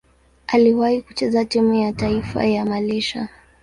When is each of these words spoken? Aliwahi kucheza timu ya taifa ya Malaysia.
Aliwahi 0.47 1.01
kucheza 1.01 1.45
timu 1.45 1.73
ya 1.73 1.93
taifa 1.93 2.45
ya 2.45 2.65
Malaysia. 2.65 3.29